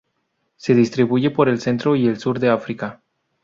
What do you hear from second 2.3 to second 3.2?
de África.